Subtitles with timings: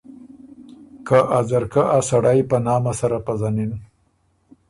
[1.07, 3.71] که ا ځرکه ا سړئ په نامه سره پزنِن